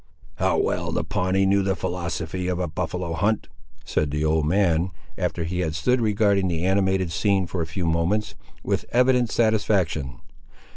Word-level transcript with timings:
"How 0.37 0.57
well 0.57 0.91
the 0.91 1.03
Pawnee 1.03 1.45
knew 1.45 1.61
the 1.61 1.75
philosophy 1.75 2.47
of 2.47 2.57
a 2.57 2.67
buffaloe 2.67 3.13
hunt!" 3.13 3.47
said 3.85 4.09
the 4.09 4.25
old 4.25 4.47
man, 4.47 4.89
after 5.15 5.43
he 5.43 5.59
had 5.59 5.75
stood 5.75 6.01
regarding 6.01 6.47
the 6.47 6.65
animated 6.65 7.11
scene 7.11 7.45
for 7.45 7.61
a 7.61 7.67
few 7.67 7.85
moments, 7.85 8.33
with 8.63 8.85
evident 8.91 9.29
satisfaction. 9.31 10.19